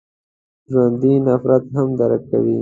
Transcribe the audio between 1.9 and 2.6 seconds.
درک کوي